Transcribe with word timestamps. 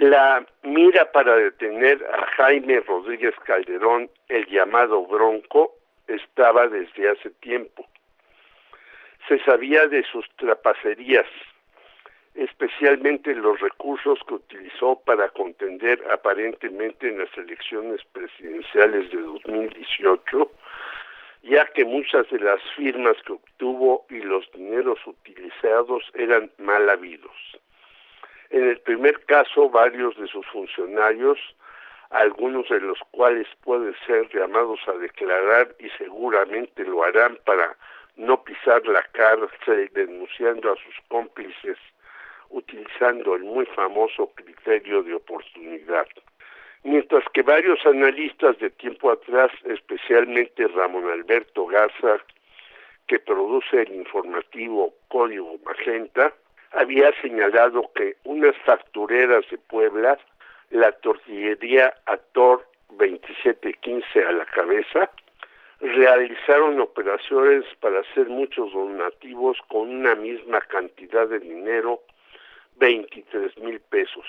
La 0.00 0.46
mira 0.62 1.12
para 1.12 1.36
detener 1.36 2.02
a 2.10 2.24
Jaime 2.28 2.80
Rodríguez 2.80 3.34
Calderón, 3.44 4.08
el 4.30 4.46
llamado 4.46 5.04
Bronco, 5.04 5.76
estaba 6.06 6.68
desde 6.68 7.10
hace 7.10 7.28
tiempo. 7.28 7.86
Se 9.28 9.38
sabía 9.40 9.88
de 9.88 10.02
sus 10.04 10.26
trapacerías, 10.36 11.26
especialmente 12.34 13.34
los 13.34 13.60
recursos 13.60 14.18
que 14.26 14.36
utilizó 14.36 14.98
para 15.04 15.28
contender 15.28 16.02
aparentemente 16.10 17.06
en 17.06 17.18
las 17.18 17.36
elecciones 17.36 18.00
presidenciales 18.10 19.10
de 19.10 19.20
2018, 19.20 20.50
ya 21.42 21.66
que 21.74 21.84
muchas 21.84 22.26
de 22.30 22.40
las 22.40 22.62
firmas 22.74 23.18
que 23.26 23.34
obtuvo 23.34 24.06
y 24.08 24.20
los 24.20 24.50
dineros 24.52 24.98
utilizados 25.06 26.10
eran 26.14 26.50
mal 26.56 26.88
habidos. 26.88 27.36
En 28.50 28.68
el 28.68 28.80
primer 28.80 29.24
caso, 29.26 29.70
varios 29.70 30.16
de 30.16 30.26
sus 30.26 30.46
funcionarios, 30.46 31.38
algunos 32.10 32.68
de 32.68 32.80
los 32.80 32.98
cuales 33.12 33.46
pueden 33.62 33.94
ser 34.06 34.28
llamados 34.34 34.80
a 34.88 34.92
declarar 34.92 35.74
y 35.78 35.88
seguramente 35.90 36.84
lo 36.84 37.04
harán 37.04 37.38
para 37.44 37.76
no 38.16 38.42
pisar 38.42 38.84
la 38.86 39.02
cárcel 39.12 39.90
denunciando 39.94 40.72
a 40.72 40.76
sus 40.76 40.94
cómplices 41.08 41.78
utilizando 42.50 43.36
el 43.36 43.44
muy 43.44 43.64
famoso 43.66 44.32
criterio 44.34 45.02
de 45.02 45.14
oportunidad. 45.14 46.06
Mientras 46.82 47.24
que 47.32 47.42
varios 47.42 47.84
analistas 47.86 48.58
de 48.58 48.70
tiempo 48.70 49.10
atrás, 49.10 49.50
especialmente 49.64 50.66
Ramón 50.68 51.08
Alberto 51.10 51.66
Garza, 51.66 52.18
que 53.06 53.18
produce 53.18 53.82
el 53.82 53.94
informativo 53.94 54.94
Código 55.08 55.58
Magenta, 55.64 56.32
había 56.72 57.12
señalado 57.20 57.90
que 57.94 58.16
unas 58.24 58.56
factureras 58.64 59.44
de 59.50 59.58
Puebla, 59.58 60.18
la 60.70 60.92
tortillería 60.92 61.94
Ator 62.06 62.66
2715 62.90 64.24
a 64.24 64.32
la 64.32 64.46
cabeza, 64.46 65.10
realizaron 65.80 66.80
operaciones 66.80 67.64
para 67.80 68.00
hacer 68.00 68.28
muchos 68.28 68.72
donativos 68.72 69.58
con 69.68 69.88
una 69.88 70.14
misma 70.14 70.60
cantidad 70.60 71.26
de 71.26 71.40
dinero, 71.40 72.02
23 72.76 73.58
mil 73.58 73.80
pesos. 73.80 74.26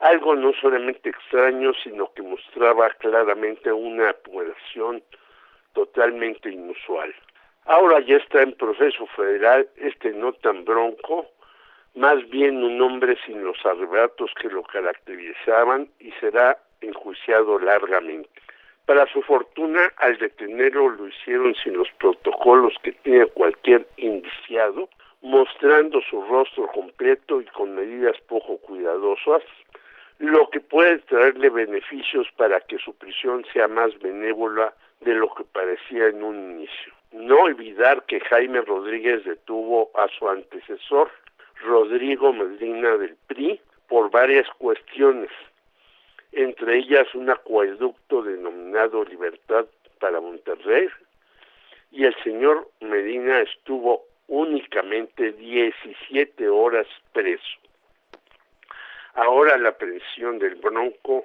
Algo 0.00 0.36
no 0.36 0.52
solamente 0.60 1.10
extraño, 1.10 1.72
sino 1.82 2.12
que 2.14 2.22
mostraba 2.22 2.88
claramente 2.90 3.72
una 3.72 4.10
operación 4.10 5.02
totalmente 5.72 6.50
inusual. 6.50 7.12
Ahora 7.68 8.00
ya 8.00 8.16
está 8.16 8.40
en 8.40 8.52
proceso 8.52 9.06
federal 9.08 9.68
este 9.76 10.12
no 10.12 10.32
tan 10.32 10.64
bronco, 10.64 11.26
más 11.94 12.26
bien 12.30 12.64
un 12.64 12.80
hombre 12.80 13.18
sin 13.26 13.44
los 13.44 13.58
arrebatos 13.66 14.30
que 14.40 14.48
lo 14.48 14.62
caracterizaban 14.62 15.86
y 16.00 16.10
será 16.12 16.56
enjuiciado 16.80 17.58
largamente. 17.58 18.30
Para 18.86 19.06
su 19.12 19.20
fortuna, 19.20 19.92
al 19.98 20.16
detenerlo 20.16 20.88
lo 20.88 21.08
hicieron 21.08 21.54
sin 21.56 21.76
los 21.76 21.90
protocolos 21.98 22.72
que 22.82 22.92
tiene 22.92 23.26
cualquier 23.26 23.86
indiciado, 23.98 24.88
mostrando 25.20 26.00
su 26.08 26.22
rostro 26.22 26.68
completo 26.68 27.42
y 27.42 27.44
con 27.48 27.74
medidas 27.74 28.16
poco 28.28 28.56
cuidadosas, 28.56 29.42
lo 30.20 30.48
que 30.48 30.60
puede 30.60 31.00
traerle 31.00 31.50
beneficios 31.50 32.28
para 32.38 32.62
que 32.62 32.78
su 32.78 32.96
prisión 32.96 33.44
sea 33.52 33.68
más 33.68 33.98
benévola 33.98 34.72
de 35.00 35.12
lo 35.12 35.34
que 35.34 35.44
parecía 35.44 36.06
en 36.06 36.22
un 36.22 36.52
inicio. 36.52 36.97
No 37.12 37.40
olvidar 37.40 38.04
que 38.04 38.20
Jaime 38.20 38.60
Rodríguez 38.60 39.24
detuvo 39.24 39.90
a 39.94 40.08
su 40.08 40.28
antecesor, 40.28 41.10
Rodrigo 41.62 42.32
Medina 42.32 42.96
del 42.96 43.16
PRI, 43.26 43.60
por 43.88 44.10
varias 44.10 44.48
cuestiones, 44.58 45.30
entre 46.32 46.76
ellas 46.76 47.12
un 47.14 47.30
acueducto 47.30 48.22
denominado 48.22 49.04
Libertad 49.04 49.66
para 49.98 50.20
Monterrey, 50.20 50.88
y 51.90 52.04
el 52.04 52.14
señor 52.22 52.68
Medina 52.80 53.40
estuvo 53.40 54.04
únicamente 54.26 55.32
17 55.32 56.48
horas 56.48 56.86
preso. 57.12 57.58
Ahora 59.14 59.56
la 59.56 59.76
presión 59.76 60.38
del 60.38 60.56
Bronco 60.56 61.24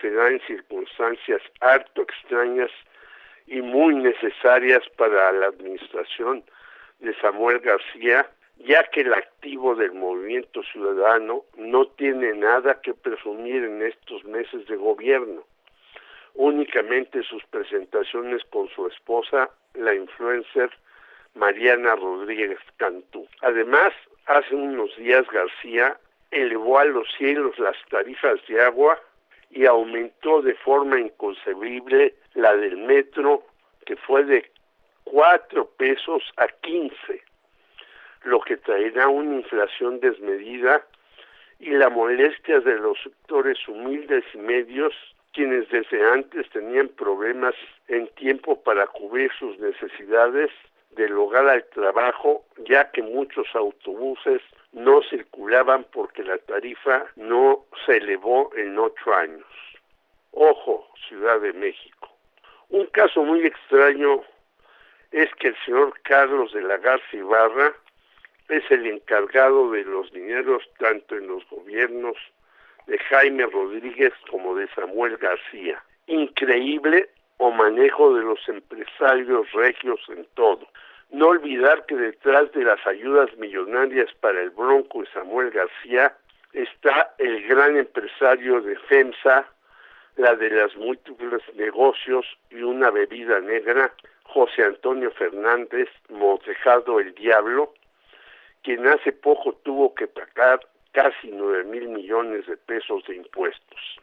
se 0.00 0.10
da 0.10 0.28
en 0.28 0.40
circunstancias 0.46 1.42
harto 1.60 2.02
extrañas 2.02 2.70
y 3.46 3.62
muy 3.62 3.94
necesarias 3.94 4.82
para 4.96 5.32
la 5.32 5.46
administración 5.46 6.44
de 7.00 7.14
Samuel 7.20 7.60
García, 7.60 8.28
ya 8.58 8.84
que 8.84 9.02
el 9.02 9.12
activo 9.12 9.74
del 9.74 9.92
movimiento 9.92 10.62
ciudadano 10.64 11.44
no 11.56 11.86
tiene 11.88 12.32
nada 12.34 12.80
que 12.80 12.94
presumir 12.94 13.64
en 13.64 13.82
estos 13.82 14.24
meses 14.24 14.66
de 14.66 14.76
gobierno. 14.76 15.44
Únicamente 16.34 17.22
sus 17.22 17.44
presentaciones 17.46 18.42
con 18.50 18.68
su 18.68 18.86
esposa, 18.86 19.50
la 19.74 19.94
influencer 19.94 20.70
Mariana 21.34 21.96
Rodríguez 21.96 22.58
Cantú. 22.78 23.26
Además, 23.42 23.92
hace 24.26 24.54
unos 24.54 24.94
días 24.96 25.26
García 25.30 25.98
elevó 26.30 26.78
a 26.78 26.84
los 26.84 27.06
cielos 27.16 27.58
las 27.58 27.76
tarifas 27.90 28.40
de 28.48 28.60
agua 28.60 28.98
y 29.50 29.66
aumentó 29.66 30.42
de 30.42 30.54
forma 30.54 31.00
inconcebible 31.00 32.14
la 32.34 32.54
del 32.56 32.76
metro, 32.76 33.44
que 33.84 33.96
fue 33.96 34.24
de 34.24 34.50
4 35.04 35.70
pesos 35.76 36.22
a 36.36 36.48
15, 36.48 37.22
lo 38.24 38.40
que 38.40 38.56
traerá 38.56 39.08
una 39.08 39.36
inflación 39.36 40.00
desmedida 40.00 40.84
y 41.58 41.70
la 41.70 41.88
molestia 41.88 42.60
de 42.60 42.76
los 42.78 42.98
sectores 43.02 43.56
humildes 43.68 44.24
y 44.34 44.38
medios, 44.38 44.94
quienes 45.32 45.68
desde 45.70 46.04
antes 46.10 46.48
tenían 46.50 46.88
problemas 46.88 47.54
en 47.88 48.08
tiempo 48.14 48.62
para 48.62 48.86
cubrir 48.88 49.30
sus 49.38 49.58
necesidades 49.58 50.50
del 50.96 51.12
hogar 51.16 51.48
al 51.48 51.64
trabajo, 51.66 52.44
ya 52.68 52.90
que 52.90 53.02
muchos 53.02 53.46
autobuses 53.54 54.42
no 54.72 55.02
circulaban 55.02 55.84
porque 55.92 56.24
la 56.24 56.38
tarifa 56.38 57.06
no 57.16 57.64
se 57.84 57.98
elevó 57.98 58.50
en 58.56 58.78
ocho 58.78 59.14
años. 59.14 59.46
Ojo, 60.32 60.88
Ciudad 61.08 61.40
de 61.40 61.52
México. 61.52 62.10
Un 62.70 62.86
caso 62.86 63.22
muy 63.22 63.46
extraño 63.46 64.22
es 65.12 65.32
que 65.36 65.48
el 65.48 65.56
señor 65.64 65.94
Carlos 66.02 66.52
de 66.52 66.62
la 66.62 66.78
Garza 66.78 67.16
Ibarra 67.16 67.72
es 68.48 68.68
el 68.70 68.86
encargado 68.86 69.70
de 69.70 69.84
los 69.84 70.12
dineros 70.12 70.62
tanto 70.78 71.16
en 71.16 71.28
los 71.28 71.48
gobiernos 71.48 72.16
de 72.86 72.98
Jaime 72.98 73.46
Rodríguez 73.46 74.12
como 74.30 74.54
de 74.56 74.68
Samuel 74.74 75.16
García. 75.16 75.82
Increíble 76.06 77.08
o 77.38 77.50
manejo 77.50 78.14
de 78.14 78.22
los 78.22 78.48
empresarios 78.48 79.50
regios 79.52 80.00
en 80.08 80.26
todo. 80.34 80.66
No 81.10 81.28
olvidar 81.28 81.86
que 81.86 81.94
detrás 81.94 82.50
de 82.52 82.64
las 82.64 82.84
ayudas 82.86 83.34
millonarias 83.36 84.12
para 84.20 84.40
el 84.40 84.50
Bronco 84.50 85.02
y 85.02 85.06
Samuel 85.06 85.50
García 85.50 86.16
está 86.52 87.14
el 87.18 87.46
gran 87.46 87.76
empresario 87.76 88.60
de 88.60 88.76
FEMSA, 88.76 89.46
la 90.16 90.34
de 90.34 90.50
las 90.50 90.74
múltiples 90.76 91.42
negocios 91.54 92.26
y 92.50 92.62
una 92.62 92.90
bebida 92.90 93.40
negra, 93.40 93.92
José 94.24 94.64
Antonio 94.64 95.10
Fernández 95.12 95.88
Montejado 96.08 96.98
el 97.00 97.14
Diablo, 97.14 97.72
quien 98.62 98.86
hace 98.86 99.12
poco 99.12 99.52
tuvo 99.62 99.94
que 99.94 100.08
pagar 100.08 100.60
casi 100.92 101.30
nueve 101.30 101.64
mil 101.64 101.88
millones 101.88 102.46
de 102.46 102.56
pesos 102.56 103.04
de 103.06 103.16
impuestos. 103.16 104.00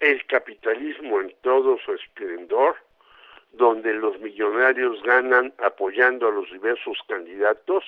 El 0.00 0.24
capitalismo 0.26 1.20
en 1.20 1.34
todo 1.42 1.78
su 1.78 1.92
esplendor 1.92 2.76
donde 3.52 3.94
los 3.94 4.18
millonarios 4.20 5.02
ganan 5.02 5.52
apoyando 5.58 6.28
a 6.28 6.32
los 6.32 6.50
diversos 6.52 6.98
candidatos 7.08 7.84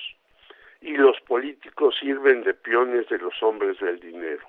y 0.81 0.97
los 0.97 1.19
políticos 1.21 1.95
sirven 1.99 2.43
de 2.43 2.53
peones 2.53 3.07
de 3.09 3.19
los 3.19 3.41
hombres 3.43 3.79
del 3.79 3.99
dinero. 3.99 4.41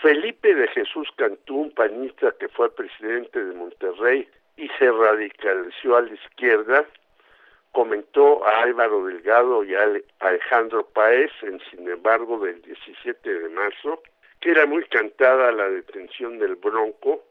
Felipe 0.00 0.54
de 0.54 0.68
Jesús 0.68 1.08
Cantú, 1.16 1.62
un 1.62 1.70
panista 1.72 2.32
que 2.38 2.48
fue 2.48 2.74
presidente 2.74 3.44
de 3.44 3.54
Monterrey 3.54 4.28
y 4.56 4.68
se 4.78 4.90
radicalizó 4.90 5.96
a 5.96 6.02
la 6.02 6.14
izquierda, 6.14 6.86
comentó 7.72 8.46
a 8.46 8.62
Álvaro 8.62 9.04
Delgado 9.04 9.64
y 9.64 9.74
a 9.74 9.88
Alejandro 10.20 10.86
Paez, 10.86 11.30
en 11.42 11.60
sin 11.70 11.88
embargo, 11.88 12.38
del 12.38 12.62
17 12.62 13.34
de 13.40 13.48
marzo, 13.50 14.02
que 14.40 14.50
era 14.50 14.66
muy 14.66 14.84
cantada 14.84 15.52
la 15.52 15.68
detención 15.68 16.38
del 16.38 16.56
Bronco, 16.56 17.24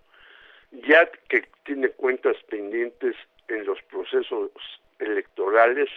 que 1.28 1.46
tiene 1.66 1.90
cuentas 1.90 2.36
pendientes 2.50 3.16
en 3.48 3.66
los 3.66 3.82
procesos 3.84 4.52
electorales, 4.98 5.90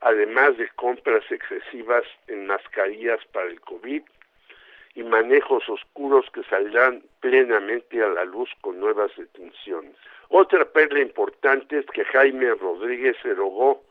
además 0.00 0.56
de 0.56 0.68
compras 0.70 1.24
excesivas 1.30 2.04
en 2.26 2.46
mascarillas 2.46 3.20
para 3.32 3.48
el 3.48 3.60
COVID 3.60 4.02
y 4.94 5.02
manejos 5.02 5.68
oscuros 5.68 6.24
que 6.32 6.42
saldrán 6.44 7.02
plenamente 7.20 8.02
a 8.02 8.08
la 8.08 8.24
luz 8.24 8.48
con 8.62 8.80
nuevas 8.80 9.14
detenciones. 9.16 9.94
Otra 10.30 10.64
perla 10.64 11.00
importante 11.00 11.78
es 11.78 11.86
que 11.86 12.04
Jaime 12.06 12.54
Rodríguez 12.54 13.16
erogó 13.24 13.84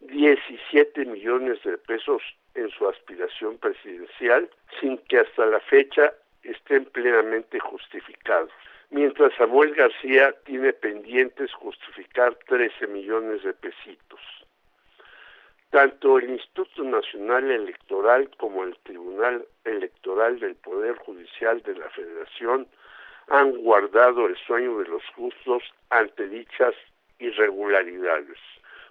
17 0.00 1.04
millones 1.04 1.62
de 1.64 1.78
pesos 1.78 2.22
en 2.54 2.70
su 2.70 2.88
aspiración 2.88 3.58
presidencial 3.58 4.48
sin 4.80 4.98
que 4.98 5.18
hasta 5.18 5.46
la 5.46 5.60
fecha 5.60 6.12
estén 6.44 6.84
plenamente 6.86 7.58
justificados. 7.58 8.52
Mientras 8.90 9.34
Samuel 9.34 9.74
García 9.74 10.34
tiene 10.44 10.72
pendientes 10.72 11.52
justificar 11.52 12.34
13 12.46 12.86
millones 12.86 13.42
de 13.42 13.52
pesitos. 13.52 14.20
Tanto 15.70 16.18
el 16.18 16.30
Instituto 16.30 16.82
Nacional 16.84 17.50
Electoral 17.50 18.30
como 18.38 18.64
el 18.64 18.78
Tribunal 18.78 19.46
Electoral 19.64 20.40
del 20.40 20.56
Poder 20.56 20.96
Judicial 20.96 21.62
de 21.62 21.74
la 21.74 21.90
Federación 21.90 22.66
han 23.28 23.52
guardado 23.58 24.26
el 24.26 24.36
sueño 24.46 24.78
de 24.78 24.88
los 24.88 25.02
justos 25.14 25.62
ante 25.90 26.26
dichas 26.26 26.74
irregularidades. 27.18 28.38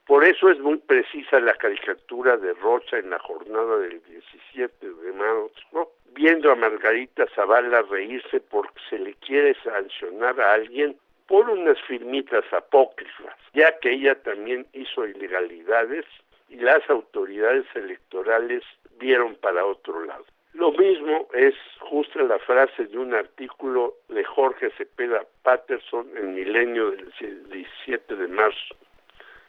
Por 0.07 0.24
eso 0.24 0.50
es 0.50 0.57
muy 0.59 0.77
precisa 0.77 1.39
la 1.42 1.54
caricatura 1.56 2.38
de 2.38 2.54
Rocha 2.54 2.98
en 2.98 3.09
la 3.09 3.19
jornada 3.19 3.77
del 3.80 4.01
17 4.04 4.89
de 4.89 5.12
marzo, 5.12 5.92
viendo 6.13 6.50
a 6.50 6.56
Margarita 6.56 7.27
Zavala 7.36 7.81
reírse 7.81 8.39
porque 8.39 8.80
se 8.89 9.00
le 9.00 9.13
quiere 9.15 9.54
sancionar 9.63 10.39
a 10.39 10.54
alguien 10.54 10.95
por 11.27 11.50
unas 11.50 11.77
firmitas 11.81 12.45
apócrifas, 12.54 13.36
ya 13.54 13.77
que 13.80 13.92
ella 13.92 14.15
también 14.24 14.65
hizo 14.71 15.06
ilegalidades 15.06 16.06
y 16.48 16.56
las 16.56 16.89
autoridades 16.89 17.65
electorales 17.75 18.63
vieron 18.98 19.36
para 19.36 19.65
otro 19.65 20.06
lado. 20.06 20.25
Lo 20.54 20.71
mismo 20.71 21.27
es 21.33 21.54
justo 21.81 22.19
la 22.19 22.39
frase 22.39 22.86
de 22.86 22.98
un 22.98 23.13
artículo 23.13 23.95
de 24.07 24.24
Jorge 24.24 24.71
Cepeda 24.77 25.24
Patterson 25.44 26.09
en 26.15 26.33
Milenio 26.33 26.92
del 26.92 27.12
17 27.50 28.15
de 28.15 28.27
marzo, 28.30 28.75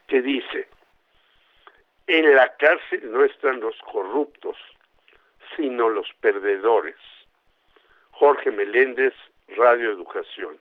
que 0.09 0.21
dice, 0.21 0.67
en 2.07 2.35
la 2.35 2.53
cárcel 2.57 3.11
no 3.11 3.23
están 3.23 3.59
los 3.61 3.77
corruptos, 3.91 4.57
sino 5.55 5.89
los 5.89 6.07
perdedores. 6.19 6.97
Jorge 8.11 8.51
Meléndez, 8.51 9.13
Radio 9.55 9.91
Educación. 9.91 10.57